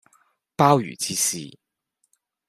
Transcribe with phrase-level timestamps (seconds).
[0.57, 1.59] 鮑魚之肆